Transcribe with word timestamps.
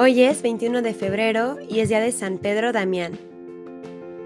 Hoy 0.00 0.22
es 0.22 0.42
21 0.42 0.80
de 0.82 0.94
febrero 0.94 1.56
y 1.68 1.80
es 1.80 1.88
día 1.88 1.98
de 1.98 2.12
San 2.12 2.38
Pedro 2.38 2.70
Damián. 2.70 3.18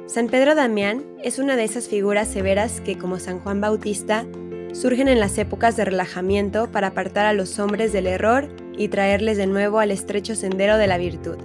San 0.04 0.26
Pedro 0.26 0.54
Damián 0.54 1.03
es 1.24 1.38
una 1.38 1.56
de 1.56 1.64
esas 1.64 1.88
figuras 1.88 2.29
severas 2.29 2.83
que, 2.83 2.98
como 2.98 3.19
San 3.19 3.38
Juan 3.38 3.62
Bautista, 3.62 4.27
surgen 4.74 5.08
en 5.08 5.19
las 5.19 5.38
épocas 5.38 5.74
de 5.74 5.87
relajamiento 5.87 6.71
para 6.71 6.88
apartar 6.88 7.24
a 7.24 7.33
los 7.33 7.58
hombres 7.58 7.90
del 7.90 8.06
error 8.06 8.51
y 8.76 8.88
traerles 8.88 9.38
de 9.38 9.47
nuevo 9.47 9.79
al 9.79 9.93
estrecho 9.93 10.35
sendero 10.35 10.76
de 10.76 10.88
la 10.88 10.98
virtud. 10.98 11.38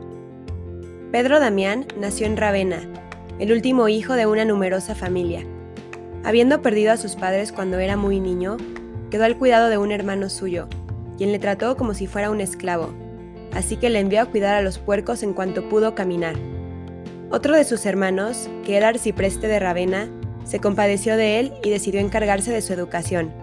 Pedro 1.14 1.40
Damián 1.40 1.86
nació 1.98 2.28
en 2.28 2.36
Ravenna, 2.36 2.82
el 3.40 3.54
último 3.54 3.88
hijo 3.88 4.12
de 4.16 4.26
una 4.26 4.44
numerosa 4.44 4.94
familia. 4.94 5.46
Habiendo 6.26 6.62
perdido 6.62 6.92
a 6.92 6.98
sus 6.98 7.16
padres 7.16 7.54
cuando 7.54 7.80
era 7.80 7.96
muy 7.96 8.20
niño, 8.20 8.58
quedó 9.10 9.24
al 9.24 9.38
cuidado 9.38 9.70
de 9.70 9.78
un 9.78 9.94
hermano 9.94 10.30
suyo, 10.30 10.68
quien 11.18 11.32
le 11.32 11.40
trató 11.40 11.78
como 11.78 11.94
si 11.94 12.08
fuera 12.08 12.30
un 12.30 12.42
esclavo 12.42 13.07
así 13.54 13.78
que 13.78 13.90
le 13.90 14.00
envió 14.00 14.22
a 14.22 14.26
cuidar 14.26 14.56
a 14.56 14.62
los 14.62 14.80
puercos 14.80 15.24
en 15.24 15.34
cuanto 15.34 15.68
pudo 15.70 15.96
caminar. 15.96 16.36
Otro 17.30 17.56
de 17.56 17.64
sus 17.64 17.86
hermanos, 17.86 18.50
que 18.66 18.78
era 18.78 18.88
arcipreste 18.88 19.48
de 19.48 19.60
Ravenna, 19.60 20.10
se 20.46 20.60
compadeció 20.60 21.18
de 21.18 21.40
él 21.40 21.54
y 21.64 21.70
decidió 21.70 22.00
encargarse 22.00 22.52
de 22.52 22.62
su 22.62 22.74
educación. 22.74 23.34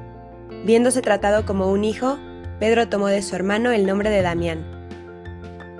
Viéndose 0.65 1.03
tratado 1.03 1.45
como 1.45 1.71
un 1.71 1.85
hijo, 1.85 2.19
Pedro 2.59 2.89
tomó 2.89 3.09
de 3.09 3.21
su 3.21 3.37
hermano 3.37 3.73
el 3.73 3.85
nombre 3.85 4.09
de 4.09 4.23
Damián. 4.23 4.65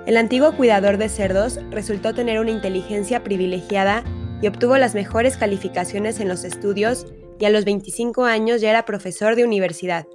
El 0.05 0.17
antiguo 0.17 0.55
cuidador 0.55 0.97
de 0.97 1.09
cerdos 1.09 1.59
resultó 1.71 2.13
tener 2.13 2.39
una 2.39 2.51
inteligencia 2.51 3.23
privilegiada 3.23 4.03
y 4.41 4.47
obtuvo 4.47 4.77
las 4.77 4.93
mejores 4.93 5.37
calificaciones 5.37 6.19
en 6.19 6.27
los 6.27 6.43
estudios 6.43 7.07
y 7.39 7.45
a 7.45 7.49
los 7.49 7.65
25 7.65 8.25
años 8.25 8.61
ya 8.61 8.69
era 8.69 8.85
profesor 8.85 9.35
de 9.35 9.45
universidad 9.45 10.05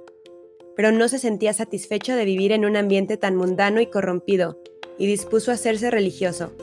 pero 0.81 0.91
no 0.91 1.07
se 1.09 1.19
sentía 1.19 1.53
satisfecho 1.53 2.15
de 2.15 2.25
vivir 2.25 2.51
en 2.51 2.65
un 2.65 2.75
ambiente 2.75 3.15
tan 3.15 3.35
mundano 3.35 3.81
y 3.81 3.85
corrompido, 3.85 4.57
y 4.97 5.05
dispuso 5.05 5.51
a 5.51 5.53
hacerse 5.53 5.91
religioso. 5.91 6.53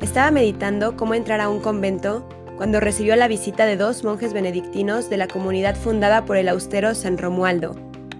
Estaba 0.00 0.32
meditando 0.32 0.96
cómo 0.96 1.14
entrar 1.14 1.40
a 1.40 1.48
un 1.48 1.60
convento 1.60 2.28
cuando 2.56 2.80
recibió 2.80 3.14
la 3.14 3.28
visita 3.28 3.66
de 3.66 3.76
dos 3.76 4.02
monjes 4.02 4.32
benedictinos 4.32 5.08
de 5.08 5.16
la 5.16 5.28
comunidad 5.28 5.76
fundada 5.76 6.24
por 6.24 6.36
el 6.36 6.48
austero 6.48 6.96
San 6.96 7.18
Romualdo, 7.18 7.76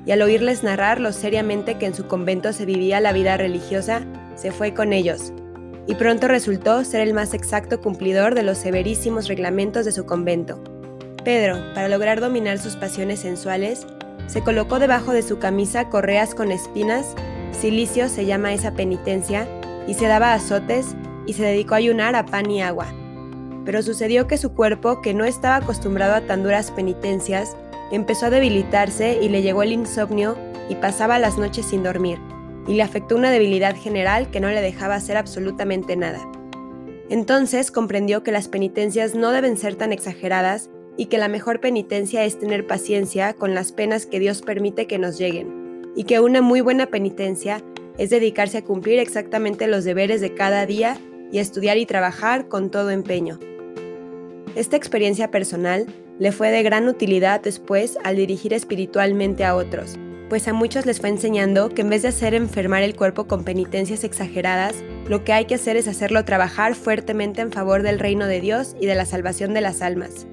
y 0.07 0.13
al 0.13 0.23
oírles 0.23 0.63
narrar 0.63 1.01
lo 1.01 1.11
seriamente 1.11 1.77
que 1.77 1.87
en 1.87 1.95
su 1.97 2.07
convento 2.07 2.53
se 2.53 2.65
vivía 2.65 3.01
la 3.01 3.13
vida 3.13 3.37
religiosa, 3.37 4.07
se 4.37 4.53
fue 4.53 4.75
con 4.75 4.93
ellos, 4.93 5.33
y 5.89 5.97
pronto 5.97 6.29
resultó 6.29 6.85
ser 6.85 7.01
el 7.01 7.15
más 7.15 7.35
exacto 7.35 7.81
cumplidor 7.81 8.37
de 8.37 8.45
los 8.45 8.59
severísimos 8.59 9.27
reglamentos 9.27 9.85
de 9.85 9.91
su 9.91 10.07
convento. 10.07 10.63
Pedro, 11.25 11.57
para 11.75 11.89
lograr 11.89 12.21
dominar 12.21 12.61
sus 12.61 12.77
pasiones 12.77 13.19
sensuales, 13.19 13.87
se 14.27 14.43
colocó 14.43 14.79
debajo 14.79 15.13
de 15.13 15.23
su 15.23 15.39
camisa 15.39 15.89
correas 15.89 16.35
con 16.35 16.53
espinas, 16.53 17.15
silicio 17.53 18.09
se 18.09 18.25
llama 18.25 18.53
esa 18.53 18.73
penitencia, 18.73 19.47
y 19.87 19.95
se 19.95 20.07
daba 20.07 20.33
azotes 20.33 20.95
y 21.27 21.35
se 21.35 21.43
dedicó 21.43 21.75
a 21.75 21.79
ayunar 21.79 22.15
a 22.15 22.27
pan 22.27 22.51
y 22.51 22.63
agua. 22.63 22.87
Pero 23.65 23.83
sucedió 23.83 24.27
que 24.27 24.39
su 24.39 24.55
cuerpo, 24.55 25.03
que 25.03 25.15
no 25.15 25.25
estaba 25.25 25.57
acostumbrado 25.57 26.15
a 26.15 26.21
tan 26.23 26.43
duras 26.43 26.71
penitencias, 26.71 27.57
empezó 27.91 28.27
a 28.27 28.31
debilitarse 28.31 29.19
y 29.23 29.29
le 29.29 29.43
llegó 29.43 29.63
el 29.63 29.73
insomnio 29.73 30.37
y 30.69 30.77
pasaba 30.77 31.19
las 31.19 31.39
noches 31.39 31.67
sin 31.67 31.83
dormir, 31.83 32.19
y 32.67 32.75
le 32.75 32.83
afectó 32.83 33.17
una 33.17 33.31
debilidad 33.31 33.77
general 33.77 34.31
que 34.31 34.41
no 34.41 34.49
le 34.49 34.61
dejaba 34.63 34.95
hacer 34.95 35.17
absolutamente 35.17 35.97
nada. 35.97 36.21
Entonces 37.11 37.71
comprendió 37.71 38.23
que 38.23 38.33
las 38.33 38.49
penitencias 38.49 39.15
no 39.15 39.31
deben 39.31 39.59
ser 39.59 39.75
tan 39.75 39.93
exageradas 39.93 40.71
y 40.97 41.07
que 41.07 41.19
la 41.19 41.29
mejor 41.29 41.61
penitencia 41.61 42.25
es 42.25 42.39
tener 42.39 42.67
paciencia 42.67 43.35
con 43.35 43.55
las 43.55 43.73
penas 43.73 44.07
que 44.07 44.21
Dios 44.21 44.43
permite 44.43 44.87
que 44.87 44.99
nos 44.99 45.19
lleguen, 45.19 45.91
y 45.97 46.05
que 46.05 46.21
una 46.21 46.43
muy 46.43 46.61
buena 46.61 46.87
penitencia 46.87 47.63
es 47.99 48.11
dedicarse 48.11 48.59
a 48.59 48.65
cumplir 48.65 48.99
exactamente 48.99 49.67
los 49.67 49.85
deberes 49.85 50.21
de 50.21 50.35
cada 50.35 50.67
día 50.67 50.99
y 51.31 51.39
estudiar 51.39 51.79
y 51.79 51.87
trabajar 51.87 52.49
con 52.49 52.71
todo 52.71 52.91
empeño. 52.91 53.39
Esta 54.55 54.77
experiencia 54.77 55.31
personal 55.31 55.87
le 56.19 56.33
fue 56.33 56.51
de 56.51 56.63
gran 56.63 56.89
utilidad 56.89 57.41
después 57.41 57.99
al 58.05 58.17
dirigir 58.17 58.53
espiritualmente 58.53 59.45
a 59.45 59.57
otros, 59.57 59.99
pues 60.29 60.47
a 60.49 60.53
muchos 60.53 60.87
les 60.87 61.01
fue 61.01 61.09
enseñando 61.09 61.69
que 61.71 61.83
en 61.83 61.91
vez 61.91 62.03
de 62.03 62.09
hacer 62.09 62.35
enfermar 62.35 62.83
el 62.83 62.97
cuerpo 62.97 63.27
con 63.27 63.45
penitencias 63.45 64.05
exageradas, 64.05 64.77
lo 65.07 65.25
que 65.25 65.33
hay 65.33 65.47
que 65.47 65.57
hacer 65.57 65.77
es 65.77 65.89
hacerlo 65.89 66.25
trabajar 66.25 66.75
fuertemente 66.75 67.41
en 67.41 67.53
favor 67.53 67.83
del 67.83 67.99
reino 67.99 68.27
de 68.27 68.41
Dios 68.41 68.77
y 68.81 68.87
de 68.87 68.95
la 68.95 69.05
salvación 69.05 69.53
de 69.53 69.61
las 69.63 69.83
almas. 69.83 70.27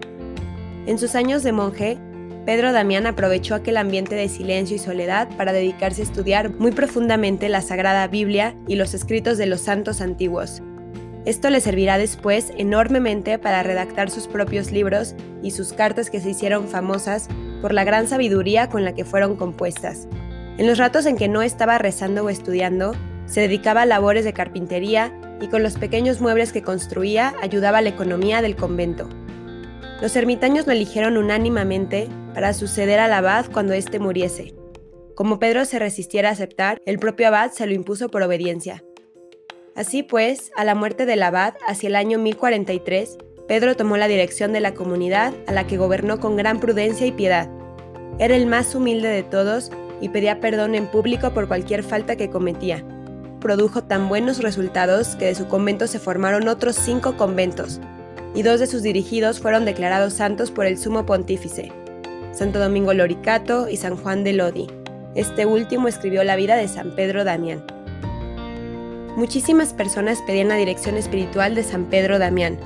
En 0.85 0.97
sus 0.97 1.15
años 1.15 1.43
de 1.43 1.51
monje, 1.51 1.97
Pedro 2.45 2.71
Damián 2.71 3.05
aprovechó 3.05 3.53
aquel 3.53 3.77
ambiente 3.77 4.15
de 4.15 4.27
silencio 4.29 4.75
y 4.75 4.79
soledad 4.79 5.29
para 5.37 5.53
dedicarse 5.53 6.01
a 6.01 6.05
estudiar 6.05 6.51
muy 6.51 6.71
profundamente 6.71 7.49
la 7.49 7.61
Sagrada 7.61 8.07
Biblia 8.07 8.55
y 8.67 8.75
los 8.75 8.93
escritos 8.93 9.37
de 9.37 9.45
los 9.45 9.61
santos 9.61 10.01
antiguos. 10.01 10.63
Esto 11.25 11.49
le 11.49 11.59
servirá 11.59 11.97
después 11.97 12.51
enormemente 12.57 13.37
para 13.37 13.61
redactar 13.61 14.09
sus 14.09 14.27
propios 14.27 14.71
libros 14.71 15.15
y 15.43 15.51
sus 15.51 15.73
cartas 15.73 16.09
que 16.09 16.21
se 16.21 16.31
hicieron 16.31 16.67
famosas 16.67 17.27
por 17.61 17.73
la 17.73 17.83
gran 17.83 18.07
sabiduría 18.07 18.69
con 18.69 18.83
la 18.83 18.95
que 18.95 19.05
fueron 19.05 19.35
compuestas. 19.35 20.07
En 20.57 20.65
los 20.65 20.77
ratos 20.77 21.05
en 21.05 21.17
que 21.17 21.27
no 21.27 21.41
estaba 21.41 21.77
rezando 21.77 22.23
o 22.23 22.29
estudiando, 22.29 22.93
se 23.25 23.41
dedicaba 23.41 23.83
a 23.83 23.85
labores 23.85 24.25
de 24.25 24.33
carpintería 24.33 25.13
y 25.39 25.47
con 25.47 25.61
los 25.61 25.77
pequeños 25.77 26.19
muebles 26.19 26.51
que 26.51 26.63
construía 26.63 27.35
ayudaba 27.41 27.77
a 27.77 27.81
la 27.81 27.89
economía 27.89 28.41
del 28.41 28.55
convento. 28.55 29.07
Los 30.01 30.15
ermitaños 30.15 30.65
lo 30.65 30.71
eligieron 30.71 31.17
unánimemente 31.17 32.07
para 32.33 32.53
suceder 32.53 32.99
al 32.99 33.11
abad 33.11 33.47
cuando 33.51 33.73
éste 33.73 33.99
muriese. 33.99 34.53
Como 35.13 35.39
Pedro 35.39 35.65
se 35.65 35.77
resistiera 35.77 36.29
a 36.29 36.31
aceptar, 36.31 36.81
el 36.85 36.99
propio 36.99 37.27
abad 37.27 37.51
se 37.51 37.67
lo 37.67 37.73
impuso 37.73 38.07
por 38.07 38.21
obediencia. 38.21 38.81
Así 39.75 40.01
pues, 40.01 40.51
a 40.55 40.63
la 40.63 40.73
muerte 40.73 41.05
del 41.05 41.21
abad, 41.21 41.55
hacia 41.67 41.87
el 41.87 41.97
año 41.97 42.17
1043, 42.17 43.17
Pedro 43.45 43.75
tomó 43.75 43.97
la 43.97 44.07
dirección 44.07 44.53
de 44.53 44.61
la 44.61 44.73
comunidad 44.73 45.33
a 45.47 45.51
la 45.51 45.67
que 45.67 45.77
gobernó 45.77 46.21
con 46.21 46.37
gran 46.37 46.61
prudencia 46.61 47.05
y 47.05 47.11
piedad. 47.11 47.49
Era 48.19 48.37
el 48.37 48.45
más 48.45 48.73
humilde 48.75 49.09
de 49.09 49.23
todos 49.23 49.69
y 49.99 50.07
pedía 50.09 50.39
perdón 50.39 50.75
en 50.75 50.87
público 50.87 51.33
por 51.33 51.49
cualquier 51.49 51.83
falta 51.83 52.15
que 52.15 52.29
cometía. 52.29 52.85
Produjo 53.41 53.83
tan 53.83 54.07
buenos 54.07 54.41
resultados 54.41 55.17
que 55.17 55.25
de 55.25 55.35
su 55.35 55.49
convento 55.49 55.87
se 55.87 55.99
formaron 55.99 56.47
otros 56.47 56.77
cinco 56.77 57.17
conventos, 57.17 57.81
y 58.35 58.43
dos 58.43 58.59
de 58.59 58.67
sus 58.67 58.83
dirigidos 58.83 59.39
fueron 59.39 59.65
declarados 59.65 60.13
santos 60.13 60.51
por 60.51 60.65
el 60.65 60.77
sumo 60.77 61.05
pontífice, 61.05 61.71
Santo 62.31 62.59
Domingo 62.59 62.93
Loricato 62.93 63.69
y 63.69 63.77
San 63.77 63.95
Juan 63.95 64.23
de 64.23 64.33
Lodi. 64.33 64.67
Este 65.15 65.45
último 65.45 65.87
escribió 65.87 66.23
la 66.23 66.35
vida 66.35 66.55
de 66.55 66.67
San 66.67 66.95
Pedro 66.95 67.23
Damián. 67.23 67.63
Muchísimas 69.15 69.73
personas 69.73 70.21
pedían 70.21 70.49
la 70.49 70.55
dirección 70.55 70.95
espiritual 70.95 71.55
de 71.55 71.63
San 71.63 71.85
Pedro 71.85 72.19
Damián. 72.19 72.57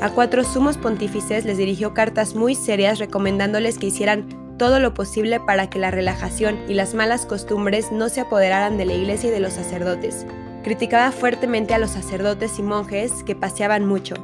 A 0.00 0.10
cuatro 0.10 0.44
sumos 0.44 0.76
pontífices 0.76 1.44
les 1.44 1.56
dirigió 1.56 1.94
cartas 1.94 2.34
muy 2.34 2.54
serias 2.54 2.98
recomendándoles 2.98 3.78
que 3.78 3.86
hicieran 3.86 4.28
todo 4.58 4.80
lo 4.80 4.92
posible 4.94 5.40
para 5.40 5.70
que 5.70 5.78
la 5.78 5.90
relajación 5.90 6.58
y 6.68 6.74
las 6.74 6.94
malas 6.94 7.24
costumbres 7.24 7.92
no 7.92 8.08
se 8.08 8.20
apoderaran 8.20 8.76
de 8.76 8.86
la 8.86 8.94
iglesia 8.94 9.28
y 9.28 9.32
de 9.32 9.40
los 9.40 9.54
sacerdotes. 9.54 10.26
Criticaba 10.64 11.12
fuertemente 11.12 11.74
a 11.74 11.78
los 11.78 11.90
sacerdotes 11.92 12.58
y 12.58 12.62
monjes 12.62 13.22
que 13.24 13.36
paseaban 13.36 13.86
mucho, 13.86 14.16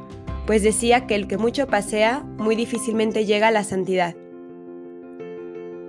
pues 0.45 0.63
decía 0.63 1.07
que 1.07 1.15
el 1.15 1.27
que 1.27 1.37
mucho 1.37 1.67
pasea 1.67 2.19
muy 2.37 2.55
difícilmente 2.55 3.25
llega 3.25 3.47
a 3.47 3.51
la 3.51 3.63
santidad. 3.63 4.15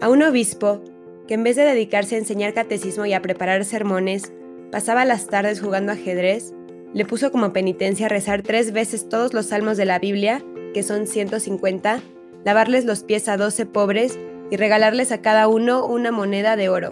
A 0.01 0.09
un 0.09 0.23
obispo, 0.23 0.83
que 1.27 1.35
en 1.35 1.43
vez 1.43 1.57
de 1.57 1.63
dedicarse 1.63 2.15
a 2.15 2.19
enseñar 2.19 2.55
catecismo 2.55 3.07
y 3.07 3.15
a 3.15 3.23
preparar 3.23 3.65
sermones, 3.65 4.33
pasaba 4.71 5.05
las 5.05 5.27
tardes 5.27 5.61
jugando 5.61 5.93
ajedrez, 5.93 6.53
le 6.93 7.05
puso 7.05 7.33
como 7.33 7.53
penitencia 7.53 8.09
rezar 8.09 8.43
tres 8.43 8.73
veces 8.73 9.09
todos 9.09 9.35
los 9.35 9.47
salmos 9.47 9.77
de 9.77 9.85
la 9.85 9.99
Biblia, 9.99 10.45
que 10.75 10.83
son 10.83 11.07
150, 11.07 12.01
lavarles 12.45 12.85
los 12.85 13.03
pies 13.03 13.29
a 13.29 13.37
12 13.37 13.67
pobres 13.67 14.19
y 14.51 14.57
regalarles 14.57 15.11
a 15.11 15.21
cada 15.21 15.49
uno 15.49 15.87
una 15.87 16.13
moneda 16.13 16.57
de 16.57 16.69
oro. 16.69 16.91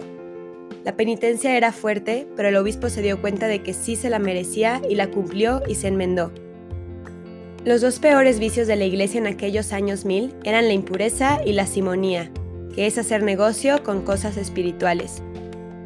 La 0.83 0.97
penitencia 0.97 1.55
era 1.55 1.71
fuerte, 1.71 2.27
pero 2.35 2.49
el 2.49 2.57
obispo 2.57 2.89
se 2.89 3.01
dio 3.01 3.21
cuenta 3.21 3.47
de 3.47 3.63
que 3.63 3.73
sí 3.73 3.95
se 3.95 4.09
la 4.09 4.19
merecía 4.19 4.81
y 4.89 4.95
la 4.95 5.09
cumplió 5.09 5.61
y 5.67 5.75
se 5.75 5.87
enmendó. 5.87 6.31
Los 7.65 7.79
dos 7.79 7.99
peores 7.99 8.39
vicios 8.39 8.67
de 8.67 8.75
la 8.75 8.83
iglesia 8.83 9.19
en 9.19 9.27
aquellos 9.27 9.71
años 9.71 10.03
mil 10.03 10.35
eran 10.43 10.67
la 10.67 10.73
impureza 10.73 11.39
y 11.45 11.53
la 11.53 11.65
simonía, 11.65 12.29
que 12.75 12.87
es 12.87 12.97
hacer 12.97 13.23
negocio 13.23 13.83
con 13.83 14.01
cosas 14.01 14.35
espirituales. 14.35 15.23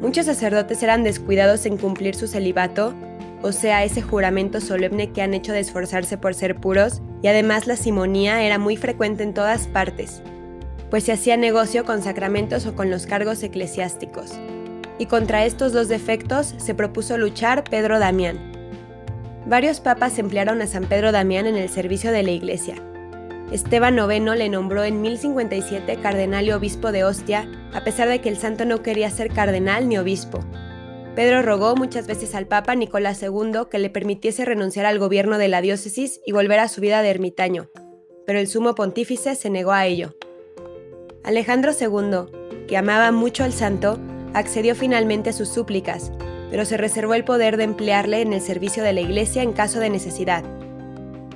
Muchos 0.00 0.26
sacerdotes 0.26 0.82
eran 0.82 1.04
descuidados 1.04 1.66
en 1.66 1.76
cumplir 1.76 2.16
su 2.16 2.26
celibato, 2.26 2.94
o 3.42 3.52
sea, 3.52 3.84
ese 3.84 4.02
juramento 4.02 4.60
solemne 4.60 5.12
que 5.12 5.22
han 5.22 5.34
hecho 5.34 5.52
de 5.52 5.60
esforzarse 5.60 6.18
por 6.18 6.34
ser 6.34 6.56
puros, 6.56 7.00
y 7.22 7.28
además 7.28 7.68
la 7.68 7.76
simonía 7.76 8.42
era 8.42 8.58
muy 8.58 8.76
frecuente 8.76 9.22
en 9.22 9.32
todas 9.32 9.68
partes, 9.68 10.20
pues 10.90 11.04
se 11.04 11.12
hacía 11.12 11.36
negocio 11.36 11.84
con 11.84 12.02
sacramentos 12.02 12.66
o 12.66 12.74
con 12.74 12.90
los 12.90 13.06
cargos 13.06 13.40
eclesiásticos. 13.44 14.32
Y 14.98 15.06
contra 15.06 15.46
estos 15.46 15.72
dos 15.72 15.86
defectos 15.86 16.56
se 16.56 16.74
propuso 16.74 17.16
luchar 17.18 17.62
Pedro 17.62 18.00
Damián, 18.00 18.47
Varios 19.48 19.80
papas 19.80 20.18
emplearon 20.18 20.60
a 20.60 20.66
San 20.66 20.84
Pedro 20.84 21.10
Damián 21.10 21.46
en 21.46 21.56
el 21.56 21.70
servicio 21.70 22.12
de 22.12 22.22
la 22.22 22.32
Iglesia. 22.32 22.74
Esteban 23.50 23.96
IX 23.96 24.36
le 24.36 24.50
nombró 24.50 24.84
en 24.84 25.00
1057 25.00 25.96
cardenal 26.02 26.46
y 26.46 26.52
obispo 26.52 26.92
de 26.92 27.04
Ostia, 27.04 27.50
a 27.72 27.82
pesar 27.82 28.08
de 28.08 28.20
que 28.20 28.28
el 28.28 28.36
santo 28.36 28.66
no 28.66 28.82
quería 28.82 29.08
ser 29.08 29.32
cardenal 29.32 29.88
ni 29.88 29.96
obispo. 29.96 30.40
Pedro 31.16 31.40
rogó 31.40 31.76
muchas 31.76 32.06
veces 32.06 32.34
al 32.34 32.46
Papa 32.46 32.74
Nicolás 32.74 33.22
II 33.22 33.62
que 33.70 33.78
le 33.78 33.88
permitiese 33.88 34.44
renunciar 34.44 34.84
al 34.84 34.98
gobierno 34.98 35.38
de 35.38 35.48
la 35.48 35.62
diócesis 35.62 36.20
y 36.26 36.32
volver 36.32 36.58
a 36.58 36.68
su 36.68 36.82
vida 36.82 37.00
de 37.00 37.08
ermitaño, 37.08 37.70
pero 38.26 38.38
el 38.38 38.48
sumo 38.48 38.74
pontífice 38.74 39.34
se 39.34 39.48
negó 39.48 39.72
a 39.72 39.86
ello. 39.86 40.14
Alejandro 41.24 41.72
II, 41.72 42.66
que 42.68 42.76
amaba 42.76 43.12
mucho 43.12 43.44
al 43.44 43.54
santo, 43.54 43.98
accedió 44.34 44.74
finalmente 44.74 45.30
a 45.30 45.32
sus 45.32 45.48
súplicas, 45.48 46.12
pero 46.50 46.64
se 46.64 46.76
reservó 46.76 47.14
el 47.14 47.24
poder 47.24 47.56
de 47.56 47.64
emplearle 47.64 48.22
en 48.22 48.32
el 48.32 48.40
servicio 48.40 48.82
de 48.82 48.92
la 48.92 49.00
Iglesia 49.00 49.42
en 49.42 49.52
caso 49.52 49.80
de 49.80 49.90
necesidad. 49.90 50.44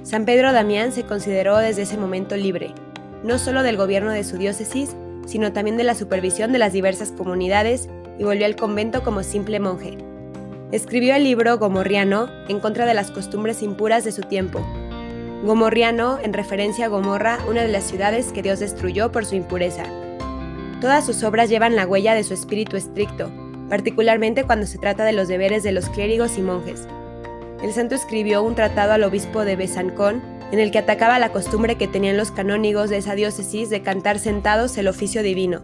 San 0.02 0.24
Pedro 0.24 0.52
Damián 0.52 0.92
se 0.92 1.04
consideró 1.04 1.58
desde 1.58 1.82
ese 1.82 1.96
momento 1.96 2.36
libre, 2.36 2.74
no 3.22 3.38
solo 3.38 3.62
del 3.62 3.76
gobierno 3.76 4.10
de 4.10 4.24
su 4.24 4.36
diócesis, 4.36 4.96
sino 5.26 5.52
también 5.52 5.76
de 5.76 5.84
la 5.84 5.94
supervisión 5.94 6.52
de 6.52 6.58
las 6.58 6.72
diversas 6.72 7.12
comunidades 7.12 7.88
y 8.18 8.24
volvió 8.24 8.46
al 8.46 8.56
convento 8.56 9.02
como 9.02 9.22
simple 9.22 9.60
monje. 9.60 9.96
Escribió 10.72 11.14
el 11.14 11.24
libro 11.24 11.58
Gomorriano 11.58 12.28
en 12.48 12.58
contra 12.58 12.86
de 12.86 12.94
las 12.94 13.10
costumbres 13.10 13.62
impuras 13.62 14.04
de 14.04 14.12
su 14.12 14.22
tiempo. 14.22 14.66
Gomorriano 15.44 16.18
en 16.22 16.32
referencia 16.32 16.86
a 16.86 16.88
Gomorra, 16.88 17.38
una 17.48 17.62
de 17.62 17.68
las 17.68 17.84
ciudades 17.84 18.32
que 18.32 18.42
Dios 18.42 18.60
destruyó 18.60 19.12
por 19.12 19.26
su 19.26 19.34
impureza. 19.34 19.84
Todas 20.80 21.04
sus 21.04 21.22
obras 21.22 21.48
llevan 21.48 21.76
la 21.76 21.86
huella 21.86 22.14
de 22.14 22.24
su 22.24 22.34
espíritu 22.34 22.76
estricto, 22.76 23.30
particularmente 23.72 24.44
cuando 24.44 24.66
se 24.66 24.76
trata 24.76 25.02
de 25.02 25.14
los 25.14 25.28
deberes 25.28 25.62
de 25.62 25.72
los 25.72 25.88
clérigos 25.88 26.36
y 26.36 26.42
monjes. 26.42 26.86
El 27.62 27.72
santo 27.72 27.94
escribió 27.94 28.42
un 28.42 28.54
tratado 28.54 28.92
al 28.92 29.02
obispo 29.02 29.46
de 29.46 29.56
Besancón 29.56 30.22
en 30.52 30.58
el 30.58 30.70
que 30.70 30.76
atacaba 30.76 31.18
la 31.18 31.32
costumbre 31.32 31.76
que 31.76 31.88
tenían 31.88 32.18
los 32.18 32.30
canónigos 32.30 32.90
de 32.90 32.98
esa 32.98 33.14
diócesis 33.14 33.70
de 33.70 33.80
cantar 33.80 34.18
sentados 34.18 34.76
el 34.76 34.88
oficio 34.88 35.22
divino. 35.22 35.62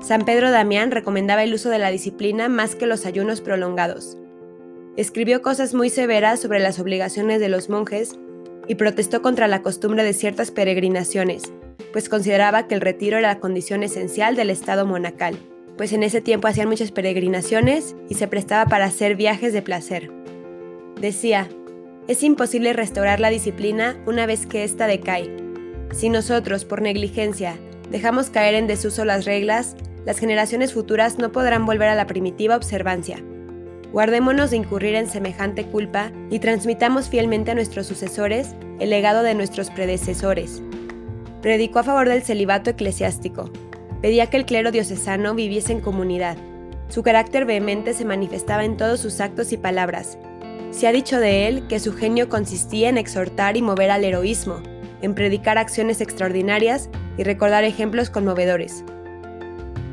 San 0.00 0.24
Pedro 0.24 0.52
Damián 0.52 0.92
recomendaba 0.92 1.42
el 1.42 1.52
uso 1.52 1.70
de 1.70 1.80
la 1.80 1.90
disciplina 1.90 2.48
más 2.48 2.76
que 2.76 2.86
los 2.86 3.04
ayunos 3.04 3.40
prolongados. 3.40 4.16
Escribió 4.96 5.42
cosas 5.42 5.74
muy 5.74 5.90
severas 5.90 6.38
sobre 6.38 6.60
las 6.60 6.78
obligaciones 6.78 7.40
de 7.40 7.48
los 7.48 7.68
monjes 7.68 8.16
y 8.68 8.76
protestó 8.76 9.22
contra 9.22 9.48
la 9.48 9.62
costumbre 9.62 10.04
de 10.04 10.12
ciertas 10.12 10.52
peregrinaciones, 10.52 11.52
pues 11.92 12.08
consideraba 12.08 12.68
que 12.68 12.76
el 12.76 12.80
retiro 12.80 13.18
era 13.18 13.34
la 13.34 13.40
condición 13.40 13.82
esencial 13.82 14.36
del 14.36 14.50
estado 14.50 14.86
monacal, 14.86 15.36
pues 15.78 15.92
en 15.92 16.02
ese 16.02 16.20
tiempo 16.20 16.48
hacían 16.48 16.68
muchas 16.68 16.90
peregrinaciones 16.90 17.94
y 18.08 18.14
se 18.16 18.26
prestaba 18.26 18.68
para 18.68 18.84
hacer 18.84 19.14
viajes 19.14 19.52
de 19.52 19.62
placer. 19.62 20.10
Decía, 21.00 21.48
es 22.08 22.22
imposible 22.24 22.72
restaurar 22.72 23.20
la 23.20 23.30
disciplina 23.30 23.96
una 24.04 24.26
vez 24.26 24.44
que 24.44 24.64
ésta 24.64 24.88
decae. 24.88 25.30
Si 25.92 26.10
nosotros, 26.10 26.64
por 26.64 26.82
negligencia, 26.82 27.56
dejamos 27.90 28.28
caer 28.28 28.56
en 28.56 28.66
desuso 28.66 29.04
las 29.04 29.24
reglas, 29.24 29.76
las 30.04 30.18
generaciones 30.18 30.74
futuras 30.74 31.18
no 31.18 31.30
podrán 31.30 31.64
volver 31.64 31.88
a 31.88 31.94
la 31.94 32.08
primitiva 32.08 32.56
observancia. 32.56 33.22
Guardémonos 33.92 34.50
de 34.50 34.56
incurrir 34.56 34.96
en 34.96 35.08
semejante 35.08 35.64
culpa 35.64 36.10
y 36.28 36.40
transmitamos 36.40 37.08
fielmente 37.08 37.52
a 37.52 37.54
nuestros 37.54 37.86
sucesores 37.86 38.54
el 38.80 38.90
legado 38.90 39.22
de 39.22 39.34
nuestros 39.34 39.70
predecesores. 39.70 40.60
Predicó 41.40 41.78
a 41.78 41.84
favor 41.84 42.08
del 42.08 42.22
celibato 42.22 42.70
eclesiástico. 42.70 43.50
Pedía 44.00 44.28
que 44.28 44.36
el 44.36 44.46
clero 44.46 44.70
diocesano 44.70 45.34
viviese 45.34 45.72
en 45.72 45.80
comunidad. 45.80 46.36
Su 46.88 47.02
carácter 47.02 47.44
vehemente 47.44 47.94
se 47.94 48.04
manifestaba 48.04 48.64
en 48.64 48.76
todos 48.76 49.00
sus 49.00 49.20
actos 49.20 49.52
y 49.52 49.56
palabras. 49.56 50.18
Se 50.70 50.86
ha 50.86 50.92
dicho 50.92 51.18
de 51.18 51.48
él 51.48 51.66
que 51.66 51.80
su 51.80 51.94
genio 51.94 52.28
consistía 52.28 52.88
en 52.88 52.98
exhortar 52.98 53.56
y 53.56 53.62
mover 53.62 53.90
al 53.90 54.04
heroísmo, 54.04 54.62
en 55.02 55.14
predicar 55.14 55.58
acciones 55.58 56.00
extraordinarias 56.00 56.88
y 57.16 57.24
recordar 57.24 57.64
ejemplos 57.64 58.10
conmovedores. 58.10 58.84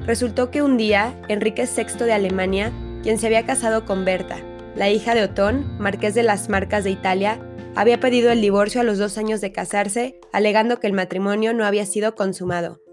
Resultó 0.05 0.51
que 0.51 0.61
un 0.61 0.77
día 0.77 1.19
Enrique 1.27 1.65
VI 1.65 2.05
de 2.05 2.13
Alemania, 2.13 2.71
quien 3.01 3.17
se 3.17 3.25
había 3.25 3.45
casado 3.45 3.85
con 3.85 4.05
Berta, 4.05 4.37
la 4.75 4.89
hija 4.89 5.15
de 5.15 5.23
Otón, 5.23 5.77
marqués 5.79 6.13
de 6.13 6.23
las 6.23 6.49
Marcas 6.49 6.83
de 6.83 6.91
Italia, 6.91 7.39
había 7.75 7.99
pedido 7.99 8.31
el 8.31 8.41
divorcio 8.41 8.81
a 8.81 8.83
los 8.83 8.99
dos 8.99 9.17
años 9.17 9.41
de 9.41 9.51
casarse, 9.51 10.19
alegando 10.31 10.79
que 10.79 10.87
el 10.87 10.93
matrimonio 10.93 11.53
no 11.53 11.65
había 11.65 11.85
sido 11.85 12.15
consumado. 12.15 12.84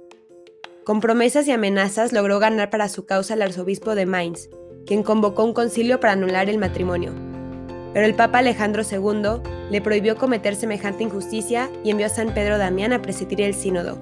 Con 0.85 1.01
promesas 1.01 1.47
y 1.47 1.53
amenazas 1.53 2.13
logró 2.13 2.41
ganar 2.41 2.69
para 2.69 2.89
su 2.89 3.07
causa 3.07 3.35
al 3.35 3.43
arzobispo 3.43 3.95
de 3.95 4.05
Mainz, 4.05 4.49
quien 4.85 5.05
convocó 5.05 5.45
un 5.45 5.55
concilio 5.55 6.01
para 6.01 6.15
anular 6.15 6.51
el 6.51 6.59
matrimonio. 6.59 7.13
Pero 7.95 8.05
el 8.05 8.15
Papa 8.15 8.39
Alejandro 8.39 8.83
II 8.83 9.43
le 9.71 9.81
prohibió 9.81 10.17
cometer 10.17 10.57
semejante 10.57 11.05
injusticia 11.05 11.71
y 11.85 11.91
envió 11.91 12.07
a 12.07 12.09
San 12.09 12.35
Pedro 12.35 12.59
Damián 12.59 12.93
a 12.93 13.01
presidir 13.01 13.43
el 13.43 13.55
sínodo. 13.55 13.97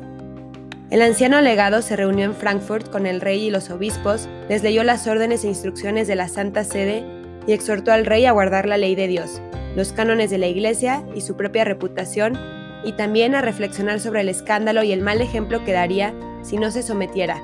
El 0.88 1.02
anciano 1.02 1.42
legado 1.42 1.82
se 1.82 1.96
reunió 1.96 2.24
en 2.24 2.34
Frankfurt 2.34 2.88
con 2.88 3.04
el 3.04 3.20
rey 3.20 3.48
y 3.48 3.50
los 3.50 3.68
obispos, 3.68 4.26
les 4.48 4.62
leyó 4.62 4.82
las 4.82 5.06
órdenes 5.06 5.44
e 5.44 5.48
instrucciones 5.48 6.08
de 6.08 6.16
la 6.16 6.28
Santa 6.28 6.64
Sede 6.64 7.04
y 7.46 7.52
exhortó 7.52 7.92
al 7.92 8.06
rey 8.06 8.24
a 8.24 8.32
guardar 8.32 8.66
la 8.66 8.78
ley 8.78 8.94
de 8.94 9.06
Dios, 9.06 9.42
los 9.76 9.92
cánones 9.92 10.30
de 10.30 10.38
la 10.38 10.46
Iglesia 10.46 11.04
y 11.14 11.20
su 11.20 11.36
propia 11.36 11.64
reputación, 11.64 12.38
y 12.84 12.92
también 12.92 13.34
a 13.34 13.42
reflexionar 13.42 14.00
sobre 14.00 14.22
el 14.22 14.30
escándalo 14.30 14.82
y 14.82 14.92
el 14.92 15.02
mal 15.02 15.20
ejemplo 15.20 15.62
que 15.62 15.72
daría 15.72 16.14
si 16.42 16.56
no 16.56 16.70
se 16.70 16.82
sometiera. 16.82 17.42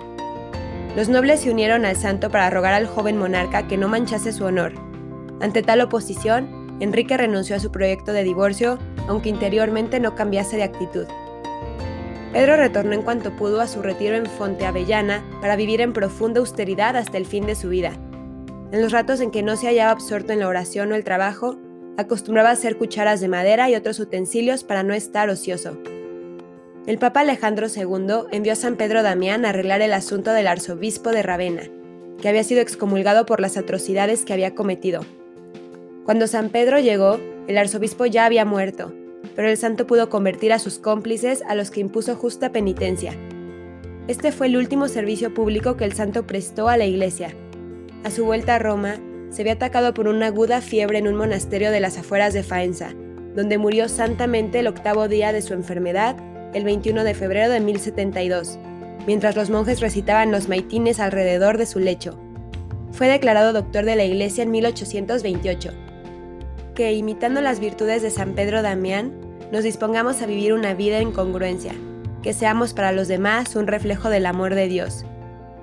Los 0.97 1.09
nobles 1.09 1.41
se 1.41 1.51
unieron 1.51 1.85
al 1.85 1.97
santo 1.97 2.31
para 2.31 2.49
rogar 2.49 2.73
al 2.73 2.87
joven 2.87 3.19
monarca 3.19 3.69
que 3.69 3.77
no 3.77 3.89
manchase 3.89 4.33
su 4.33 4.45
honor. 4.45 4.73
Ante 5.41 5.63
tal 5.63 5.83
oposición, 5.83 6.79
Enrique 6.81 7.17
renunció 7.17 7.57
a 7.57 7.61
su 7.61 7.71
proyecto 7.71 8.13
de 8.13 8.23
divorcio, 8.23 8.79
aunque 9.09 9.29
interiormente 9.29 10.01
no 10.01 10.15
cambiase 10.15 10.57
de 10.57 10.63
actitud. 10.63 11.07
Pedro 12.33 12.57
retornó 12.57 12.93
en 12.93 13.03
cuanto 13.03 13.35
pudo 13.37 13.61
a 13.61 13.67
su 13.67 13.83
retiro 13.83 14.17
en 14.17 14.27
Fonte 14.27 14.67
Avellana 14.67 15.25
para 15.41 15.57
vivir 15.57 15.81
en 15.81 15.93
profunda 15.93 16.41
austeridad 16.41 16.97
hasta 16.97 17.17
el 17.17 17.27
fin 17.27 17.47
de 17.47 17.55
su 17.55 17.69
vida. 17.69 17.93
En 18.73 18.83
los 18.83 18.93
ratos 18.93 19.21
en 19.21 19.31
que 19.31 19.43
no 19.43 19.57
se 19.57 19.69
hallaba 19.69 19.93
absorto 19.93 20.33
en 20.33 20.41
la 20.41 20.49
oración 20.49 20.93
o 20.93 20.95
el 20.97 21.05
trabajo, 21.05 21.57
acostumbraba 21.97 22.51
a 22.51 22.53
hacer 22.53 22.77
cucharas 22.77 23.21
de 23.21 23.29
madera 23.29 23.71
y 23.71 23.75
otros 23.75 23.99
utensilios 24.01 24.65
para 24.65 24.83
no 24.83 24.93
estar 24.93 25.31
ocioso. 25.31 25.79
El 26.87 26.99
Papa 26.99 27.21
Alejandro 27.21 27.67
II 27.67 28.29
envió 28.31 28.53
a 28.53 28.57
San 28.57 28.77
Pedro 28.77 29.03
Damián 29.03 29.45
a 29.45 29.49
arreglar 29.49 29.83
el 29.83 29.93
asunto 29.93 30.33
del 30.33 30.47
arzobispo 30.47 31.11
de 31.11 31.25
Ravenna, 31.25 31.65
que 32.23 32.29
había 32.29 32.45
sido 32.45 32.61
excomulgado 32.61 33.27
por 33.27 33.41
las 33.41 33.57
atrocidades 33.57 34.25
que 34.25 34.33
había 34.33 34.55
cometido. 34.55 35.01
Cuando 36.05 36.29
San 36.29 36.49
Pedro 36.51 36.79
llegó, 36.79 37.19
el 37.49 37.59
arzobispo 37.59 38.07
ya 38.07 38.25
había 38.25 38.45
muerto, 38.45 38.95
pero 39.35 39.49
el 39.49 39.57
santo 39.57 39.89
pudo 39.89 40.09
convertir 40.09 40.53
a 40.53 40.61
sus 40.61 40.79
cómplices 40.79 41.43
a 41.49 41.57
los 41.57 41.73
que 41.73 41.81
impuso 41.81 42.15
justa 42.15 42.53
penitencia. 42.53 43.15
Este 44.07 44.31
fue 44.31 44.47
el 44.47 44.57
último 44.57 44.87
servicio 44.87 45.35
público 45.35 45.77
que 45.77 45.85
el 45.85 45.93
santo 45.93 46.25
prestó 46.25 46.69
a 46.69 46.77
la 46.77 46.85
iglesia. 46.85 47.35
A 48.05 48.13
su 48.13 48.25
vuelta 48.25 48.55
a 48.55 48.59
Roma, 48.61 48.95
se 49.31 49.43
había 49.43 49.55
atacado 49.55 49.93
por 49.93 50.07
una 50.07 50.27
aguda 50.27 50.61
fiebre 50.61 50.99
en 50.99 51.09
un 51.09 51.17
monasterio 51.17 51.73
de 51.73 51.81
las 51.81 51.99
afueras 51.99 52.33
de 52.33 52.45
Faenza, 52.45 52.95
donde 53.35 53.59
murió 53.59 53.89
santamente 53.89 54.61
el 54.61 54.69
octavo 54.69 55.09
día 55.09 55.33
de 55.33 55.43
su 55.43 55.53
enfermedad, 55.53 56.17
el 56.57 56.65
21 56.65 57.05
de 57.05 57.13
febrero 57.13 57.53
de 57.53 57.61
1072, 57.61 58.59
mientras 59.07 59.37
los 59.37 59.51
monjes 59.51 59.81
recitaban 59.81 60.33
los 60.33 60.49
maitines 60.49 61.01
alrededor 61.01 61.59
de 61.59 61.67
su 61.67 61.81
lecho. 61.81 62.19
Fue 62.93 63.09
declarado 63.09 63.53
doctor 63.53 63.85
de 63.85 63.95
la 63.95 64.05
iglesia 64.05 64.43
en 64.43 64.51
1828. 64.53 65.71
Que, 66.75 66.95
imitando 66.95 67.43
las 67.43 67.61
virtudes 67.61 68.01
de 68.01 68.09
San 68.09 68.33
Pedro 68.33 68.63
Damián, 68.63 69.13
nos 69.53 69.65
dispongamos 69.65 70.23
a 70.23 70.27
vivir 70.27 70.55
una 70.55 70.73
vida 70.73 71.01
en 71.01 71.13
congruencia, 71.13 71.75
que 72.23 72.33
seamos 72.33 72.73
para 72.73 72.91
los 72.91 73.07
demás 73.07 73.55
un 73.55 73.67
reflejo 73.67 74.09
del 74.09 74.25
amor 74.25 74.55
de 74.55 74.67
Dios, 74.67 75.05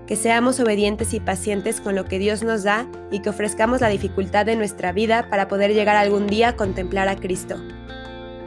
que 0.06 0.16
seamos 0.16 0.60
obedientes 0.60 1.16
y 1.16 1.20
pacientes 1.20 1.82
con 1.82 1.96
lo 1.96 2.06
que 2.06 2.20
Dios 2.20 2.44
nos 2.44 2.62
da 2.62 2.88
y 3.10 3.22
que 3.22 3.32
ofrezcamos 3.32 3.82
la 3.82 3.90
dificultad 3.90 4.46
de 4.46 4.56
nuestra 4.56 4.92
vida 4.92 5.28
para 5.32 5.48
poder 5.48 5.74
llegar 5.74 5.96
algún 5.96 6.28
día 6.28 6.50
a 6.50 6.56
contemplar 6.56 7.10
a 7.10 7.16
Cristo, 7.16 7.56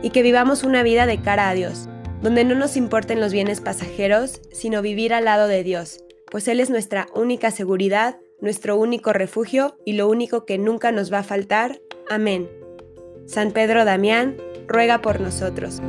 y 0.00 0.10
que 0.10 0.22
vivamos 0.22 0.62
una 0.62 0.84
vida 0.84 1.06
de 1.06 1.20
cara 1.20 1.48
a 1.48 1.54
Dios, 1.54 1.88
donde 2.26 2.42
no 2.42 2.56
nos 2.56 2.76
importen 2.76 3.20
los 3.20 3.32
bienes 3.32 3.60
pasajeros, 3.60 4.40
sino 4.50 4.82
vivir 4.82 5.14
al 5.14 5.26
lado 5.26 5.46
de 5.46 5.62
Dios, 5.62 6.00
pues 6.28 6.48
Él 6.48 6.58
es 6.58 6.70
nuestra 6.70 7.06
única 7.14 7.52
seguridad, 7.52 8.18
nuestro 8.40 8.76
único 8.76 9.12
refugio 9.12 9.78
y 9.84 9.92
lo 9.92 10.08
único 10.08 10.44
que 10.44 10.58
nunca 10.58 10.90
nos 10.90 11.12
va 11.12 11.20
a 11.20 11.22
faltar. 11.22 11.80
Amén. 12.10 12.50
San 13.26 13.52
Pedro 13.52 13.84
Damián, 13.84 14.38
ruega 14.66 15.02
por 15.02 15.20
nosotros. 15.20 15.80